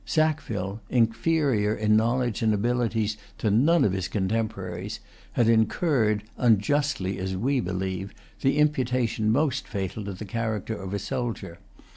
[0.03, 4.99] Sackville, inferior in knowledge and abilities to none of his contemporaries,
[5.33, 10.97] had incurred, unjustly as we believe, the imputation most fatal to the character of a
[10.97, 11.59] soldier.